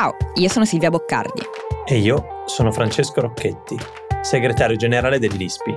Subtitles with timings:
[0.00, 1.42] Ciao, io sono Silvia Boccardi.
[1.84, 3.76] E io sono Francesco Rocchetti,
[4.22, 5.74] segretario generale dell'ISPI.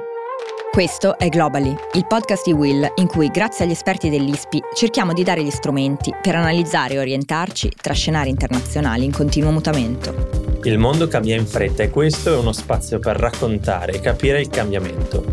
[0.71, 5.23] Questo è Globally, il podcast di Will in cui, grazie agli esperti dell'ISPI, cerchiamo di
[5.23, 10.61] dare gli strumenti per analizzare e orientarci tra scenari internazionali in continuo mutamento.
[10.63, 14.47] Il mondo cambia in fretta e questo è uno spazio per raccontare e capire il
[14.47, 15.25] cambiamento.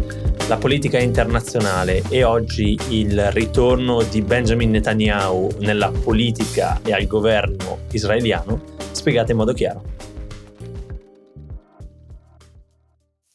[0.48, 7.82] La politica internazionale e oggi il ritorno di Benjamin Netanyahu nella politica e al governo
[7.92, 8.69] israeliano
[9.00, 9.82] spiegate in modo chiaro.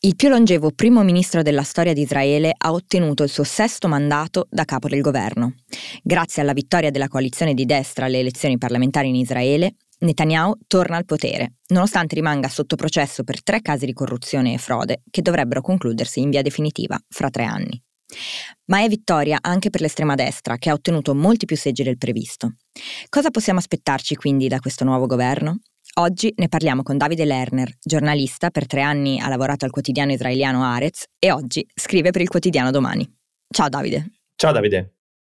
[0.05, 4.45] Il più longevo primo ministro della storia di Israele ha ottenuto il suo sesto mandato
[4.51, 5.55] da capo del governo.
[6.03, 11.05] Grazie alla vittoria della coalizione di destra alle elezioni parlamentari in Israele, Netanyahu torna al
[11.05, 16.19] potere, nonostante rimanga sotto processo per tre casi di corruzione e frode che dovrebbero concludersi
[16.19, 17.84] in via definitiva fra tre anni.
[18.65, 22.55] Ma è vittoria anche per l'estrema destra, che ha ottenuto molti più seggi del previsto.
[23.09, 25.59] Cosa possiamo aspettarci quindi da questo nuovo governo?
[25.97, 30.63] Oggi ne parliamo con Davide Lerner, giornalista, per tre anni ha lavorato al quotidiano israeliano
[30.63, 33.09] Arez e oggi scrive per il quotidiano Domani.
[33.47, 34.11] Ciao Davide.
[34.35, 34.95] Ciao Davide.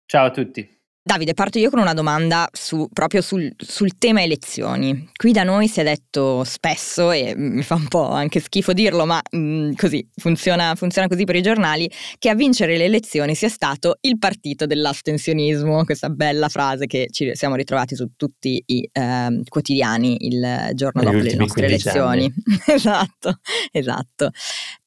[0.06, 0.75] Ciao a tutti.
[1.08, 5.08] Davide, parto io con una domanda su, proprio sul, sul, tema elezioni.
[5.16, 9.06] Qui da noi si è detto spesso, e mi fa un po' anche schifo dirlo,
[9.06, 13.36] ma mh, mm, così funziona, funziona, così per i giornali, che a vincere le elezioni
[13.36, 18.90] sia stato il partito dell'astensionismo, questa bella frase che ci siamo ritrovati su tutti i
[18.92, 22.34] eh, quotidiani il giorno Negli dopo le nostre elezioni.
[22.66, 24.32] esatto, esatto.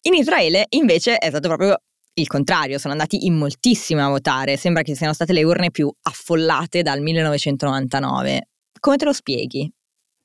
[0.02, 1.80] In Israele invece è stato proprio
[2.20, 5.90] il contrario, sono andati in moltissimi a votare, sembra che siano state le urne più
[6.02, 8.48] affollate dal 1999.
[8.80, 9.70] Come te lo spieghi?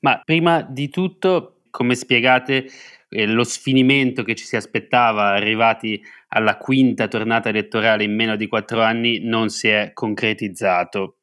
[0.00, 2.66] Ma prima di tutto, come spiegate
[3.08, 8.48] eh, lo sfinimento che ci si aspettava arrivati alla quinta tornata elettorale in meno di
[8.48, 11.18] quattro anni non si è concretizzato.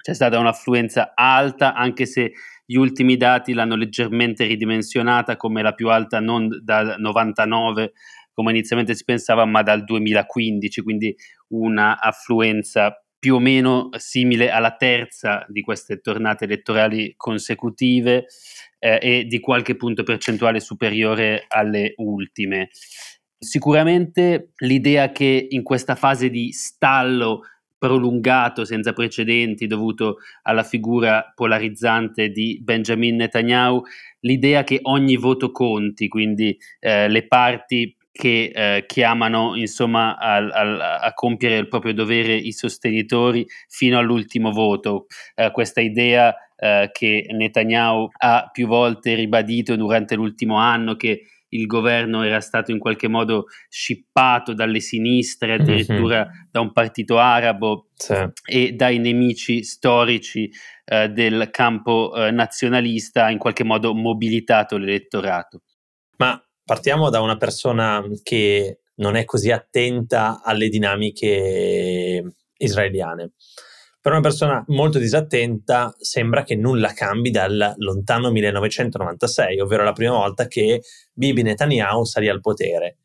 [0.00, 2.32] C'è stata un'affluenza alta, anche se
[2.64, 7.92] gli ultimi dati l'hanno leggermente ridimensionata come la più alta non da 99
[8.38, 11.12] come inizialmente si pensava, ma dal 2015, quindi
[11.48, 18.26] una affluenza più o meno simile alla terza di queste tornate elettorali consecutive
[18.78, 22.68] eh, e di qualche punto percentuale superiore alle ultime.
[23.36, 27.40] Sicuramente l'idea che in questa fase di stallo
[27.76, 33.82] prolungato senza precedenti dovuto alla figura polarizzante di Benjamin Netanyahu,
[34.20, 40.80] l'idea che ogni voto conti, quindi eh, le parti che eh, chiamano insomma al, al,
[40.80, 45.06] a compiere il proprio dovere i sostenitori fino all'ultimo voto.
[45.36, 51.66] Eh, questa idea eh, che Netanyahu ha più volte ribadito durante l'ultimo anno che il
[51.66, 55.60] governo era stato in qualche modo scippato dalle sinistre, mhm.
[55.60, 56.48] addirittura mm-hmm.
[56.50, 58.16] da un partito arabo sì.
[58.44, 60.50] e dai nemici storici
[60.86, 65.62] eh, del campo eh, nazionalista, in qualche modo mobilitato l'elettorato.
[66.16, 66.36] Ma
[66.68, 73.32] partiamo da una persona che non è così attenta alle dinamiche israeliane.
[73.98, 80.12] Per una persona molto disattenta sembra che nulla cambi dal lontano 1996, ovvero la prima
[80.12, 80.82] volta che
[81.14, 82.98] Bibi Netanyahu salì al potere.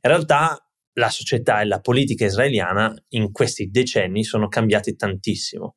[0.00, 0.58] In realtà
[0.94, 5.76] la società e la politica israeliana in questi decenni sono cambiati tantissimo.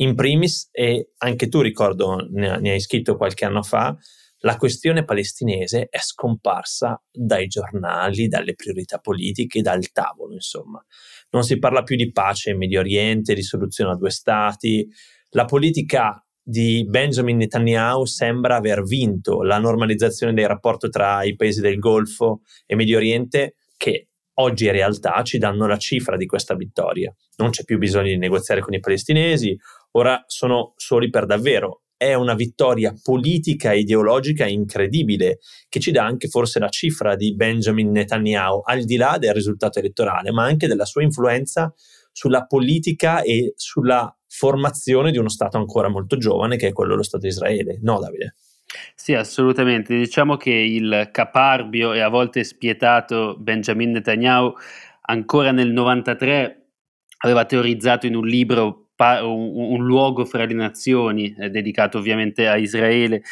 [0.00, 3.96] In primis, e anche tu ricordo ne hai scritto qualche anno fa,
[4.46, 10.80] la questione palestinese è scomparsa dai giornali, dalle priorità politiche, dal tavolo, insomma.
[11.30, 14.88] Non si parla più di pace in Medio Oriente, di soluzione a due stati.
[15.30, 21.60] La politica di Benjamin Netanyahu sembra aver vinto la normalizzazione dei rapporti tra i paesi
[21.60, 26.54] del Golfo e Medio Oriente, che oggi in realtà ci danno la cifra di questa
[26.54, 27.12] vittoria.
[27.38, 29.58] Non c'è più bisogno di negoziare con i palestinesi,
[29.92, 36.04] ora sono soli per davvero è una vittoria politica e ideologica incredibile, che ci dà
[36.04, 40.66] anche forse la cifra di Benjamin Netanyahu, al di là del risultato elettorale, ma anche
[40.66, 41.72] della sua influenza
[42.12, 47.02] sulla politica e sulla formazione di uno Stato ancora molto giovane, che è quello dello
[47.02, 47.78] Stato di Israele.
[47.82, 48.34] No, Davide?
[48.94, 49.96] Sì, assolutamente.
[49.96, 54.52] Diciamo che il caparbio e a volte spietato Benjamin Netanyahu
[55.02, 56.68] ancora nel 93
[57.18, 62.56] aveva teorizzato in un libro un, un, luogo fra le nazioni, eh, dedicato ovviamente a
[62.56, 63.22] Israele,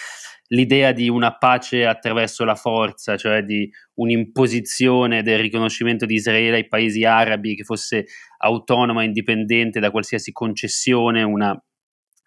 [0.48, 6.68] l'idea di una pace attraverso la forza, cioè di un'imposizione del riconoscimento di Israele ai
[6.68, 8.06] paesi arabi che fosse
[8.38, 11.58] autonoma indipendente da qualsiasi concessione, una,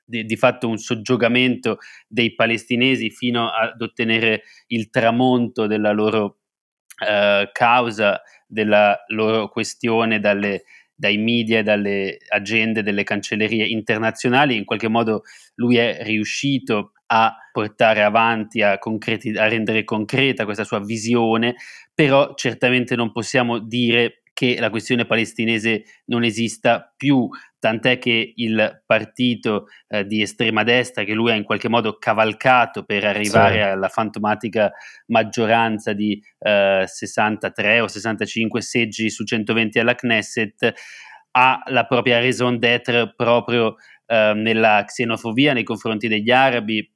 [0.04, 6.39] di, di, fatto un soggiogamento dei palestinesi fino ad ottenere il tramonto della loro
[7.07, 10.63] eh, causa, della loro questione dalle
[10.98, 14.58] dai media e dalle agende delle cancellerie internazionali.
[14.58, 15.24] In qualche modo
[15.56, 21.56] lui è riuscito a portare avanti, a, concreti- a rendere concreta questa sua visione,
[21.94, 27.28] però certamente non possiamo dire che la questione palestinese non esista più,
[27.59, 32.83] tant'è che il partito eh, di estrema destra che lui ha in qualche modo cavalcato
[32.83, 33.62] per arrivare sì.
[33.62, 34.71] alla fantomatica
[35.07, 40.74] maggioranza di eh, 63 o 65 seggi su 120 alla Knesset,
[41.31, 43.75] ha la propria raison d'être proprio
[44.06, 46.89] eh, nella xenofobia nei confronti degli arabi,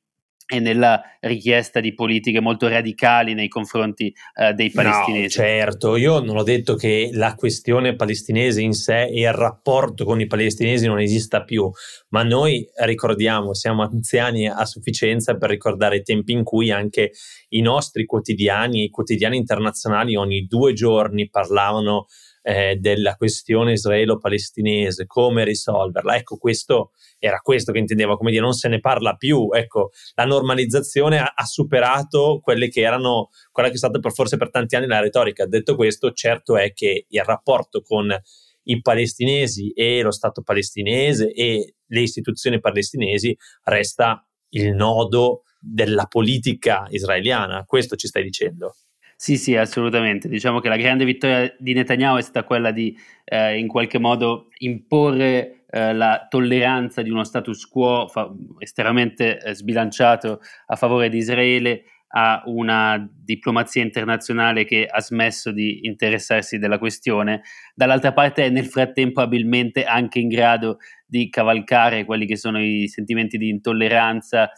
[0.51, 5.39] e nella richiesta di politiche molto radicali nei confronti uh, dei palestinesi.
[5.39, 10.03] No, certo, io non ho detto che la questione palestinese in sé e il rapporto
[10.03, 11.71] con i palestinesi non esista più,
[12.09, 17.11] ma noi ricordiamo, siamo anziani a sufficienza per ricordare i tempi in cui anche
[17.49, 22.07] i nostri quotidiani, i quotidiani internazionali ogni due giorni parlavano
[22.41, 26.15] eh, della questione israelo-palestinese, come risolverla.
[26.15, 29.49] Ecco, questo era questo che intendevo, come dire, non se ne parla più.
[29.51, 34.37] Ecco, la normalizzazione ha, ha superato quelle che erano, quella che è stata per, forse
[34.37, 35.45] per tanti anni la retorica.
[35.45, 38.15] Detto questo, certo è che il rapporto con
[38.63, 46.87] i palestinesi e lo Stato palestinese e le istituzioni palestinesi resta il nodo della politica
[46.89, 47.65] israeliana.
[47.65, 48.75] Questo ci stai dicendo?
[49.23, 50.27] Sì, sì, assolutamente.
[50.27, 54.47] Diciamo che la grande vittoria di Netanyahu è stata quella di eh, in qualche modo
[54.57, 61.17] imporre eh, la tolleranza di uno status quo fa- estremamente eh, sbilanciato a favore di
[61.19, 61.83] Israele
[62.13, 67.43] a una diplomazia internazionale che ha smesso di interessarsi della questione,
[67.75, 72.87] dall'altra parte è nel frattempo abilmente anche in grado di cavalcare quelli che sono i
[72.87, 74.49] sentimenti di intolleranza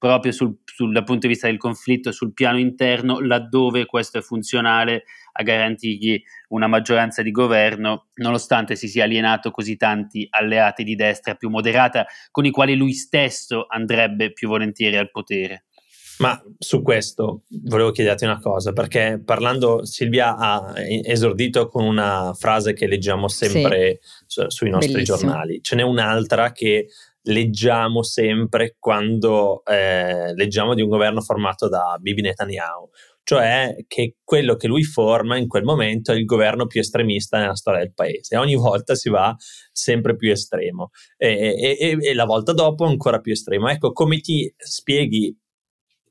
[0.00, 4.22] proprio sul, sul, dal punto di vista del conflitto sul piano interno, laddove questo è
[4.22, 10.94] funzionale a garantirgli una maggioranza di governo, nonostante si sia alienato così tanti alleati di
[10.96, 15.66] destra più moderata, con i quali lui stesso andrebbe più volentieri al potere.
[16.20, 22.72] Ma su questo volevo chiederti una cosa, perché parlando, Silvia ha esordito con una frase
[22.72, 24.24] che leggiamo sempre sì.
[24.26, 25.18] su, sui nostri Bellissimo.
[25.18, 25.60] giornali.
[25.62, 26.88] Ce n'è un'altra che
[27.30, 32.88] leggiamo sempre quando eh, leggiamo di un governo formato da Bibi Netanyahu,
[33.22, 37.54] cioè che quello che lui forma in quel momento è il governo più estremista nella
[37.54, 38.36] storia del paese.
[38.36, 39.34] Ogni volta si va
[39.72, 43.68] sempre più estremo e, e, e la volta dopo ancora più estremo.
[43.68, 45.36] Ecco, come ti spieghi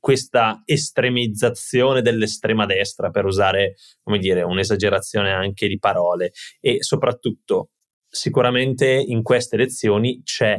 [0.00, 7.72] questa estremizzazione dell'estrema destra, per usare, come dire, un'esagerazione anche di parole, e soprattutto
[8.08, 10.58] sicuramente in queste elezioni c'è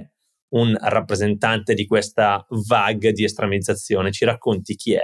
[0.52, 4.12] un rappresentante di questa vague di estremizzazione.
[4.12, 5.04] Ci racconti chi è?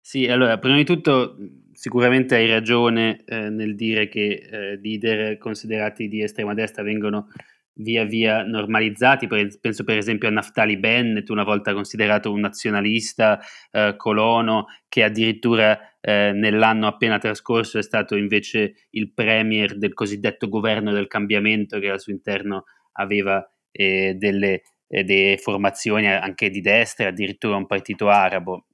[0.00, 1.36] Sì, allora, prima di tutto
[1.72, 7.28] sicuramente hai ragione eh, nel dire che eh, leader considerati di estrema destra vengono
[7.74, 9.26] via via normalizzati,
[9.60, 13.40] penso per esempio a Naftali Bennett, una volta considerato un nazionalista
[13.70, 20.48] eh, colono, che addirittura eh, nell'anno appena trascorso è stato invece il premier del cosiddetto
[20.48, 26.60] governo del cambiamento che al suo interno aveva eh, delle, eh, delle formazioni anche di
[26.60, 28.66] destra, addirittura un partito arabo.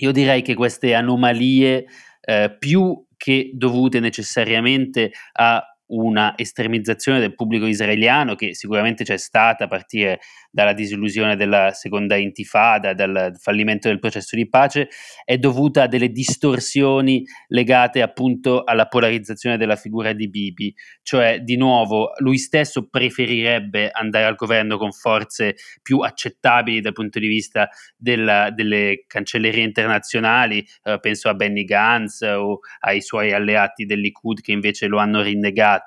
[0.00, 1.86] Io direi che queste anomalie,
[2.20, 9.64] eh, più che dovute necessariamente a una estremizzazione del pubblico israeliano che sicuramente c'è stata
[9.64, 10.20] a partire
[10.50, 14.88] dalla disillusione della seconda intifada, dal fallimento del processo di pace,
[15.24, 21.56] è dovuta a delle distorsioni legate appunto alla polarizzazione della figura di Bibi, cioè di
[21.56, 27.68] nuovo lui stesso preferirebbe andare al governo con forze più accettabili dal punto di vista
[27.96, 34.40] della, delle cancellerie internazionali, eh, penso a Benny Gantz o ai suoi alleati del Likud
[34.40, 35.77] che invece lo hanno rinnegato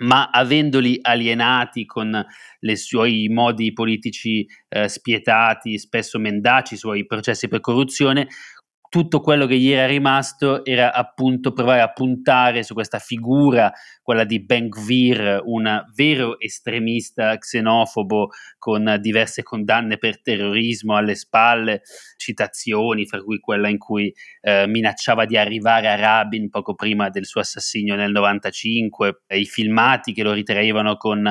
[0.00, 2.24] ma avendoli alienati con
[2.60, 8.28] i suoi modi politici eh, spietati, spesso mendaci, i suoi processi per corruzione,
[8.88, 14.24] tutto quello che gli era rimasto era appunto provare a puntare su questa figura, quella
[14.24, 21.82] di Ben Gvir, un vero estremista xenofobo con diverse condanne per terrorismo alle spalle,
[22.16, 27.26] citazioni, fra cui quella in cui eh, minacciava di arrivare a Rabin poco prima del
[27.26, 31.30] suo assassinio nel 95, i filmati che lo ritraevano con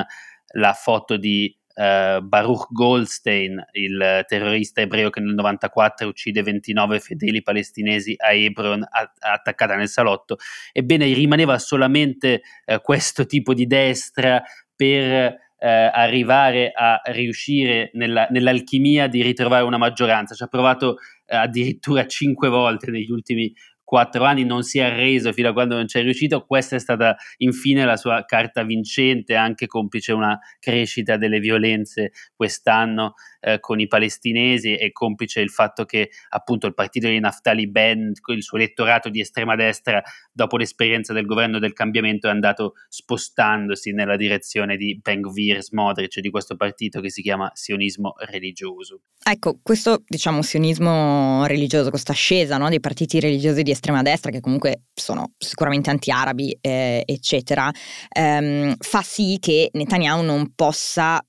[0.54, 7.42] la foto di uh, Baruch Goldstein, il terrorista ebreo che nel 94 uccide 29 fedeli
[7.42, 10.38] palestinesi a Hebron a- attaccata nel salotto.
[10.74, 14.42] Ebbene, rimaneva solamente uh, questo tipo di destra
[14.76, 20.36] per eh, arrivare a riuscire nella, nell'alchimia di ritrovare una maggioranza.
[20.36, 23.52] Ci ha provato eh, addirittura cinque volte negli ultimi
[23.88, 26.80] quattro anni, non si è arreso fino a quando non ci è riuscito, questa è
[26.80, 33.80] stata infine la sua carta vincente, anche complice una crescita delle violenze quest'anno eh, con
[33.80, 38.58] i palestinesi e complice il fatto che appunto il partito di Naftali Band, il suo
[38.58, 40.04] elettorato di estrema destra,
[40.34, 46.20] dopo l'esperienza del governo del cambiamento è andato spostandosi nella direzione di Ben Gvir Smodric,
[46.20, 49.00] di questo partito che si chiama sionismo religioso.
[49.24, 54.40] Ecco, questo diciamo sionismo religioso, questa ascesa no, dei partiti religiosi di estrema destra, che
[54.40, 57.72] comunque sono sicuramente anti-arabi, eh, eccetera,
[58.10, 61.22] ehm, fa sì che Netanyahu non possa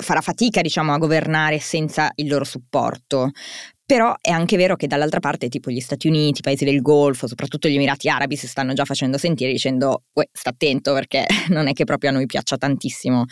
[0.00, 3.30] farà fatica diciamo a governare senza il loro supporto
[3.86, 7.28] però è anche vero che dall'altra parte tipo gli Stati Uniti, i paesi del Golfo,
[7.28, 11.72] soprattutto gli Emirati Arabi si stanno già facendo sentire dicendo sta attento perché non è
[11.72, 13.24] che proprio a noi piaccia tantissimo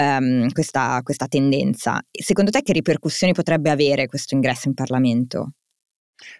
[0.00, 2.00] um, questa, questa tendenza.
[2.12, 5.54] Secondo te che ripercussioni potrebbe avere questo ingresso in Parlamento?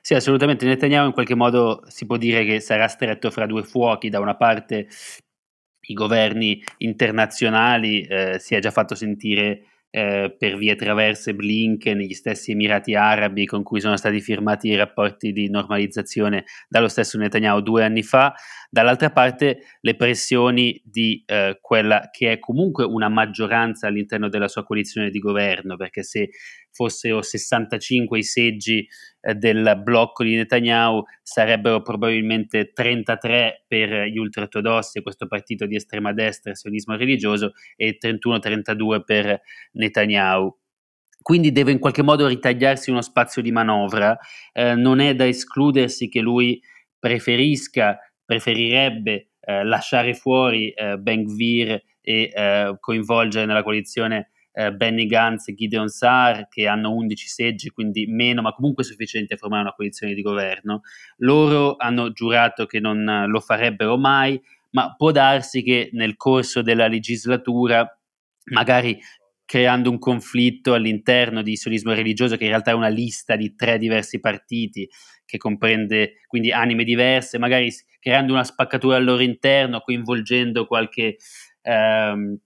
[0.01, 0.65] Sì, assolutamente.
[0.67, 4.09] Netanyahu in qualche modo si può dire che sarà stretto fra due fuochi.
[4.09, 4.89] Da una parte
[5.89, 12.13] i governi internazionali, eh, si è già fatto sentire eh, per vie traverse Blinken, gli
[12.13, 17.63] stessi Emirati Arabi con cui sono stati firmati i rapporti di normalizzazione dallo stesso Netanyahu
[17.63, 18.35] due anni fa,
[18.69, 24.65] dall'altra parte le pressioni di eh, quella che è comunque una maggioranza all'interno della sua
[24.65, 26.29] coalizione di governo, perché se
[26.79, 28.87] fossero 65 i seggi
[29.21, 36.13] eh, del blocco di Netanyahu, sarebbero probabilmente 33 per gli ultraortodossi, questo partito di estrema
[36.13, 39.41] destra, sionismo religioso, e 31-32 per
[39.73, 40.57] Netanyahu
[41.21, 44.17] quindi deve in qualche modo ritagliarsi uno spazio di manovra.
[44.51, 46.59] Eh, non è da escludersi che lui
[46.99, 55.07] preferisca, preferirebbe eh, lasciare fuori eh, Ben Gvir e eh, coinvolgere nella coalizione eh, Benny
[55.07, 59.63] Gantz e Gideon Saar che hanno 11 seggi, quindi meno, ma comunque sufficienti a formare
[59.63, 60.81] una coalizione di governo.
[61.19, 66.89] Loro hanno giurato che non lo farebbero mai, ma può darsi che nel corso della
[66.89, 67.87] legislatura,
[68.51, 68.99] magari
[69.45, 73.79] creando un conflitto all'interno di sionismo religioso, che in realtà è una lista di tre
[73.79, 74.89] diversi partiti,
[75.25, 81.17] che comprende quindi anime diverse, magari creando una spaccatura al loro interno, coinvolgendo qualche
[81.63, 82.37] ehm,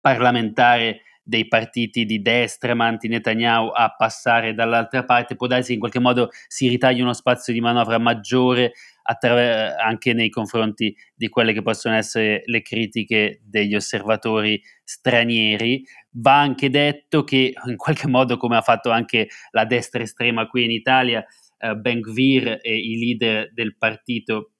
[0.00, 5.80] parlamentare dei partiti di destra, ma anti-Netanyahu, a passare dall'altra parte, può darsi che in
[5.80, 11.52] qualche modo si ritagli uno spazio di manovra maggiore attraver- anche nei confronti di quelle
[11.52, 15.84] che possono essere le critiche degli osservatori stranieri.
[16.12, 20.62] Va anche detto che in qualche modo, come ha fatto anche la destra estrema qui
[20.64, 21.26] in Italia,
[21.58, 24.52] eh, Ben Gvir e i leader del partito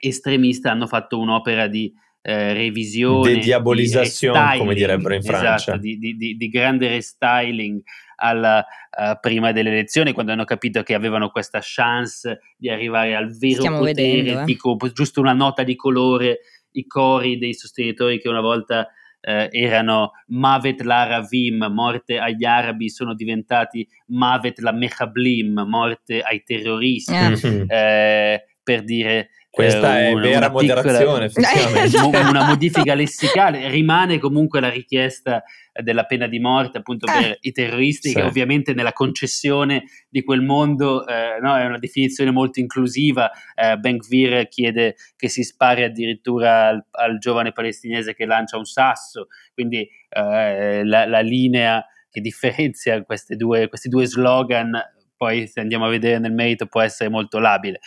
[0.00, 1.92] estremista hanno fatto un'opera di
[2.28, 7.80] eh, revisione, di diabolizzazione, come direbbero in esatto, Francia, di, di, di, di, grande restyling
[8.16, 13.36] alla, uh, prima delle elezioni, quando hanno capito che avevano questa chance di arrivare al
[13.38, 14.44] vero Stiamo potere, vedendo, eh.
[14.44, 16.40] dico giusto una nota di colore,
[16.72, 18.88] i cori dei sostenitori che una volta
[19.20, 26.42] eh, erano Mavet la Ravim, morte agli arabi, sono diventati Mavet la Mechablim, morte ai
[26.42, 27.64] terroristi, Eh.
[27.68, 31.82] eh, per dire Questa eh, è una- vera una piccola- moderazione, effettivamente.
[31.84, 32.08] Esatto.
[32.28, 35.44] una modifica lessicale, rimane comunque la richiesta
[35.82, 37.38] della pena di morte appunto per Eh.
[37.42, 38.14] i terroristi, Sì.
[38.16, 43.30] che ovviamente nella concessione di quel mondo eh, no, è una definizione molto inclusiva.
[43.54, 48.64] Eh, Ben Gvir chiede che si spari addirittura al, al giovane palestinese che lancia un
[48.64, 54.72] sasso, quindi eh, la, la linea che differenzia queste due, questi due slogan,
[55.18, 57.80] poi se andiamo a vedere nel merito, può essere molto labile.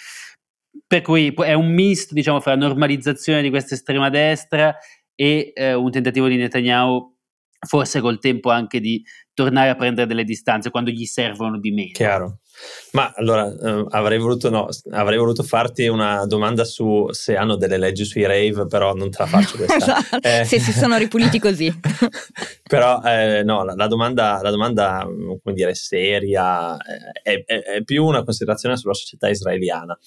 [0.87, 4.75] Per cui è un misto, diciamo, fra normalizzazione di questa estrema destra
[5.15, 7.15] e eh, un tentativo di Netanyahu,
[7.67, 11.91] forse col tempo anche di tornare a prendere delle distanze quando gli servono di meno.
[11.93, 12.39] Chiaro.
[12.91, 17.77] Ma allora eh, avrei, voluto, no, avrei voluto farti una domanda su se hanno delle
[17.77, 19.75] leggi sui rave, però non te la faccio questa.
[19.77, 21.73] Esatto, Eh, Se si sono ripuliti così.
[22.67, 27.83] però eh, no, la, la domanda, la domanda, come dire, seria eh, è, è- è
[27.83, 29.97] più una considerazione sulla società israeliana,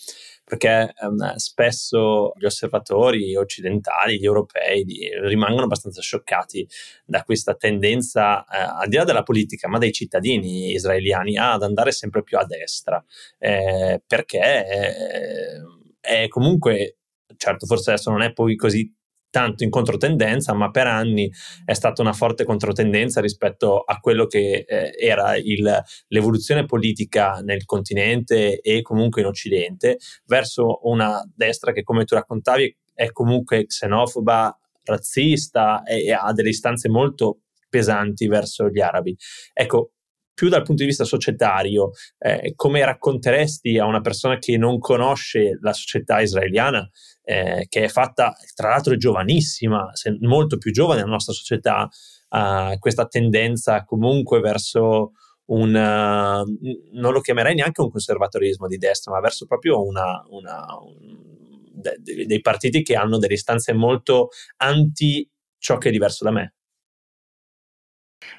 [0.44, 6.66] perché ehm, spesso gli osservatori occidentali, gli europei, di- rimangono abbastanza scioccati
[7.04, 11.92] da questa tendenza, eh, al di là della politica, ma dei cittadini israeliani, ad andare
[11.92, 13.02] sempre più a destra,
[13.38, 15.62] eh, perché eh,
[16.00, 16.98] è comunque,
[17.36, 18.92] certo, forse adesso non è poi così
[19.32, 21.32] tanto in controtendenza, ma per anni
[21.64, 27.64] è stata una forte controtendenza rispetto a quello che eh, era il- l'evoluzione politica nel
[27.64, 34.54] continente e comunque in Occidente, verso una destra che, come tu raccontavi, è comunque xenofoba,
[34.84, 37.38] razzista e, e ha delle istanze molto
[37.70, 39.16] pesanti verso gli arabi.
[39.54, 39.92] Ecco,
[40.34, 45.58] più dal punto di vista societario, eh, come racconteresti a una persona che non conosce
[45.60, 46.88] la società israeliana,
[47.24, 51.88] eh, che è fatta, tra l'altro giovanissima, molto più giovane della nostra società,
[52.30, 55.12] uh, questa tendenza comunque verso
[55.46, 60.64] un, uh, non lo chiamerei neanche un conservatorismo di destra, ma verso proprio una, una,
[60.80, 61.16] un,
[61.72, 66.54] de, dei partiti che hanno delle istanze molto anti ciò che è diverso da me.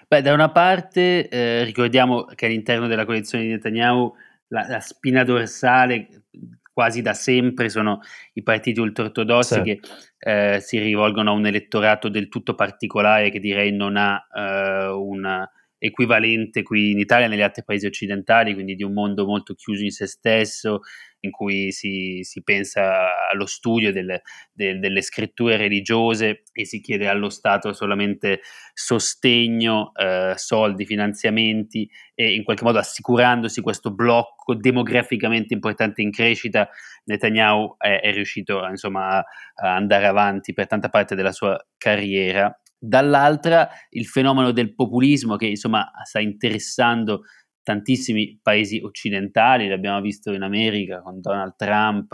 [0.07, 4.13] Beh, da una parte eh, ricordiamo che all'interno della coalizione di Netanyahu
[4.49, 6.25] la, la, spina dorsale
[6.71, 8.01] quasi da sempre sono
[8.33, 9.61] i partiti ultraortodossi sì.
[9.61, 9.79] che
[10.19, 15.49] eh, si rivolgono a un elettorato del tutto particolare che direi non ha eh, una
[15.85, 19.83] equivalente qui in Italia e negli altri paesi occidentali, quindi di un mondo molto chiuso
[19.83, 20.79] in se stesso,
[21.19, 24.21] in cui si, si pensa allo studio delle,
[24.53, 28.39] de, delle, scritture religiose e si chiede allo Stato solamente
[28.73, 36.69] sostegno, eh, soldi, finanziamenti e in qualche modo assicurandosi questo blocco demograficamente importante in crescita,
[37.05, 43.69] Netanyahu è, è riuscito insomma, a andare avanti per tanta parte della sua carriera dall'altra
[43.91, 47.21] il fenomeno del populismo che insomma sta interessando
[47.63, 52.11] tantissimi paesi occidentali, l'abbiamo visto in America con Donald Trump,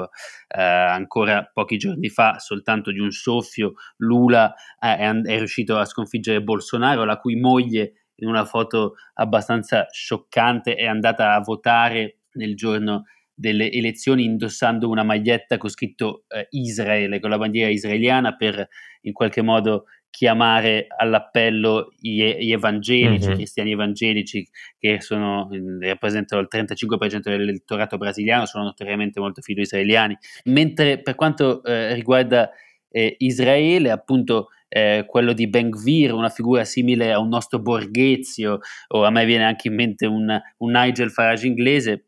[0.47, 6.43] eh, ancora pochi giorni fa, soltanto di un soffio, Lula è, è riuscito a sconfiggere
[6.43, 13.05] Bolsonaro, la cui moglie in una foto abbastanza scioccante è andata a votare nel giorno
[13.33, 18.67] delle elezioni indossando una maglietta con scritto eh, Israele, con la bandiera israeliana per
[19.03, 23.35] in qualche modo chiamare all'appello gli, evangelici, mm-hmm.
[23.35, 24.47] cristiani evangelici
[24.77, 25.49] che sono,
[25.79, 30.17] rappresentano il 35% dell'elettorato brasiliano, sono notoriamente molto filo-israeliani.
[30.45, 32.49] Mentre per quanto eh, riguarda
[32.89, 38.59] eh, Israele, appunto eh, quello di Ben Gvir, una figura simile a un nostro Borghezio,
[38.87, 42.05] o a me viene anche in mente un, un Nigel Farage inglese,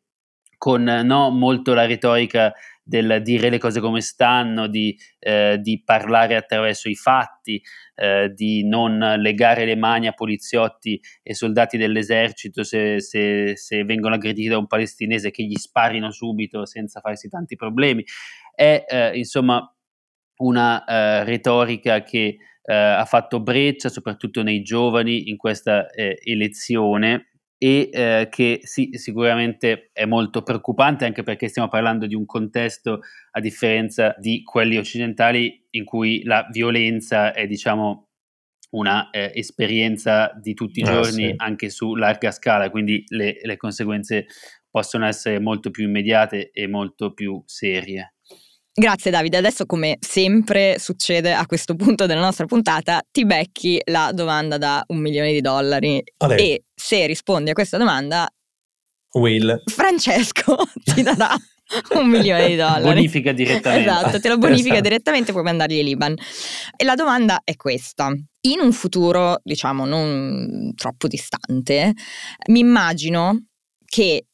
[0.58, 2.54] con no, molto la retorica
[2.92, 7.62] del dire le cose come stanno, di, eh, di parlare attraverso i fatti,
[7.96, 14.16] eh, di non legare le mani a poliziotti e soldati dell'esercito se, se, se, vengono
[14.16, 18.04] aggrediti da un palestinese che gli sparino subito senza farsi tanti problemi.
[18.54, 19.74] È eh, insomma
[20.40, 27.31] una eh, retorica che eh, ha fatto breccia soprattutto nei giovani in questa eh, elezione
[27.64, 33.02] e eh, che sì, sicuramente è molto preoccupante anche perché stiamo parlando di un contesto
[33.30, 38.08] a differenza di quelli occidentali in cui la violenza è diciamo
[38.72, 41.34] una eh, esperienza di tutti i ah, giorni sì.
[41.38, 44.26] anche su larga scala, quindi le, le conseguenze
[44.68, 48.16] possono essere molto più immediate e molto più serie.
[48.74, 54.12] Grazie Davide, adesso come sempre succede a questo punto della nostra puntata, ti becchi la
[54.14, 56.40] domanda da un milione di dollari Vabbè.
[56.40, 58.28] e se rispondi a questa domanda,
[59.14, 59.62] Will.
[59.66, 61.36] Francesco ti darà
[61.96, 62.84] un milione di dollari.
[62.84, 63.90] Bonifica direttamente.
[63.90, 64.88] Esatto, te lo bonifica esatto.
[64.88, 66.16] direttamente, puoi mandargli in Liban.
[66.76, 68.08] E la domanda è questa.
[68.08, 71.94] In un futuro, diciamo, non troppo distante,
[72.48, 73.48] mi immagino
[73.86, 74.28] che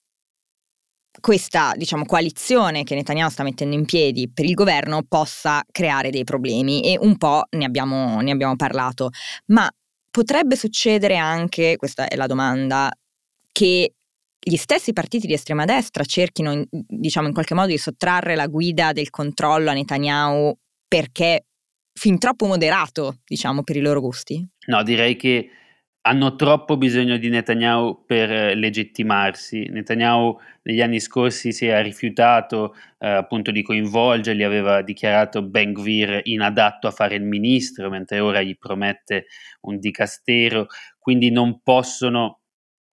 [1.20, 6.24] questa diciamo, coalizione che Netanyahu sta mettendo in piedi per il governo possa creare dei
[6.24, 9.10] problemi e un po' ne abbiamo, ne abbiamo parlato.
[9.48, 9.70] Ma
[10.10, 12.92] potrebbe succedere anche, questa è la domanda,
[13.52, 13.94] che
[14.40, 18.48] gli stessi partiti di estrema destra cerchino in, diciamo, in qualche modo di sottrarre la
[18.48, 20.56] guida del controllo a Netanyahu
[20.88, 21.46] perché
[21.94, 24.48] fin troppo moderato, diciamo, per i loro gusti?
[24.68, 25.50] No, direi che
[26.08, 29.67] hanno troppo bisogno di Netanyahu per eh, legittimarsi.
[29.70, 36.22] Netanyahu negli anni scorsi si era rifiutato eh, appunto di coinvolgerli, aveva dichiarato Ben Gvir
[36.24, 39.26] inadatto a fare il ministro, mentre ora gli promette
[39.62, 40.67] un dicastero,
[40.98, 42.39] quindi non possono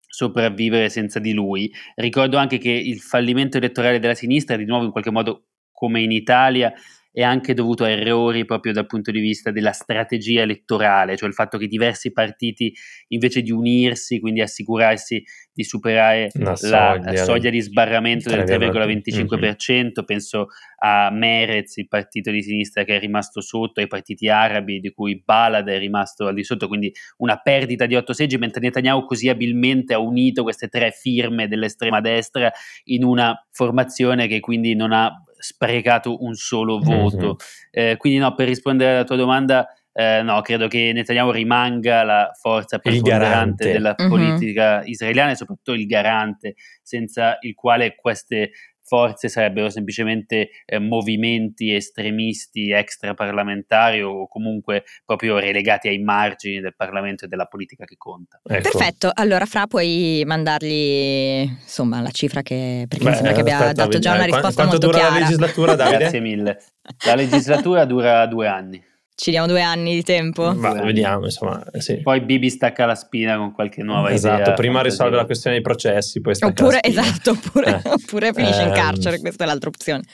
[0.06, 1.72] sopravvivere senza di lui.
[1.94, 6.12] Ricordo anche che il fallimento elettorale della sinistra, di nuovo in qualche modo come in
[6.12, 6.72] Italia,
[7.18, 11.34] è anche dovuto a errori proprio dal punto di vista della strategia elettorale, cioè il
[11.34, 12.72] fatto che diversi partiti
[13.08, 19.66] invece di unirsi, quindi assicurarsi di superare la soglia, la soglia di sbarramento del 3,25%,
[19.66, 19.90] mm-hmm.
[20.06, 24.92] penso a Merez, il partito di sinistra che è rimasto sotto, ai partiti arabi di
[24.92, 29.04] cui Balad è rimasto al di sotto, quindi una perdita di otto seggi, mentre Netanyahu
[29.04, 32.48] così abilmente ha unito queste tre firme dell'estrema destra
[32.84, 37.26] in una formazione che quindi non ha sprecato un solo voto.
[37.26, 37.36] Mm-hmm.
[37.70, 42.30] Eh, quindi no, per rispondere alla tua domanda, eh, no, credo che Netanyahu rimanga la
[42.38, 44.10] forza preponderante della mm-hmm.
[44.10, 48.50] politica israeliana e soprattutto il garante senza il quale queste
[48.88, 57.26] forze sarebbero semplicemente eh, movimenti estremisti extraparlamentari o comunque proprio relegati ai margini del Parlamento
[57.26, 58.40] e della politica che conta.
[58.42, 58.70] Ecco.
[58.70, 63.58] Perfetto, allora Fra puoi mandargli insomma la cifra che perché Beh, mi sembra che abbia
[63.58, 65.12] aspetta, dato già una risposta quanto molto dura chiara.
[65.14, 65.98] la legislatura Davide?
[65.98, 66.62] Grazie mille.
[67.04, 68.82] La legislatura dura due anni.
[69.20, 70.54] Ci diamo due anni di tempo?
[70.54, 72.02] Ma vediamo, insomma, sì.
[72.02, 74.42] Poi Bibi stacca la spina con qualche nuova esatto, idea.
[74.44, 77.02] Esatto, prima risolve la questione dei processi, poi stacca oppure, la spina.
[77.02, 77.88] Esatto, oppure, eh.
[77.90, 80.04] oppure finisce in ehm, carcere, questa è l'altra opzione.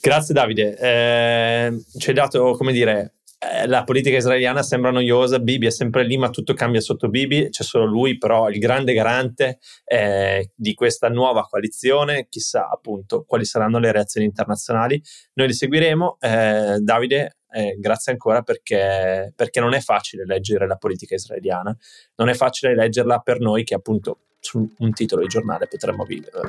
[0.00, 5.66] Grazie Davide, eh, ci hai dato, come dire, eh, la politica israeliana sembra noiosa, Bibi
[5.66, 9.58] è sempre lì, ma tutto cambia sotto Bibi, c'è solo lui, però il grande garante
[9.84, 15.02] eh, di questa nuova coalizione, chissà appunto quali saranno le reazioni internazionali,
[15.34, 16.16] noi li seguiremo.
[16.18, 21.74] Eh, Davide, eh, grazie ancora perché, perché non è facile leggere la politica israeliana,
[22.16, 26.04] non è facile leggerla per noi che appunto su un titolo di giornale potremmo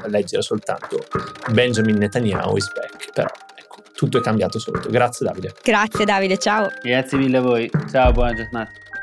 [0.08, 1.06] leggere soltanto
[1.52, 4.90] Benjamin Netanyahu is back, però ecco, tutto è cambiato sotto.
[4.90, 5.54] Grazie Davide.
[5.62, 6.68] Grazie Davide, ciao.
[6.82, 8.95] Grazie mille a voi, ciao, buona giornata.